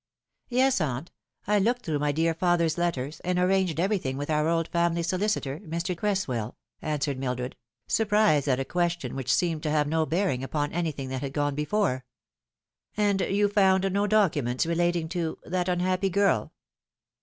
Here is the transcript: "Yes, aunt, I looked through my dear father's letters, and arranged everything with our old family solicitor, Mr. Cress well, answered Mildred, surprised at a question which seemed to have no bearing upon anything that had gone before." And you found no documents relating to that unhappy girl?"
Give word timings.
"Yes, 0.49 0.81
aunt, 0.81 1.11
I 1.45 1.59
looked 1.59 1.83
through 1.85 1.99
my 1.99 2.11
dear 2.11 2.33
father's 2.33 2.75
letters, 2.75 3.19
and 3.19 3.37
arranged 3.37 3.79
everything 3.79 4.17
with 4.17 4.31
our 4.31 4.47
old 4.47 4.67
family 4.69 5.03
solicitor, 5.03 5.59
Mr. 5.59 5.95
Cress 5.95 6.27
well, 6.27 6.57
answered 6.81 7.19
Mildred, 7.19 7.55
surprised 7.85 8.47
at 8.47 8.59
a 8.59 8.65
question 8.65 9.13
which 9.15 9.31
seemed 9.31 9.61
to 9.61 9.69
have 9.69 9.87
no 9.87 10.07
bearing 10.07 10.43
upon 10.43 10.73
anything 10.73 11.09
that 11.09 11.21
had 11.21 11.33
gone 11.33 11.53
before." 11.53 12.03
And 12.97 13.21
you 13.21 13.47
found 13.47 13.93
no 13.93 14.07
documents 14.07 14.65
relating 14.65 15.07
to 15.09 15.37
that 15.45 15.69
unhappy 15.69 16.09
girl?" 16.09 16.51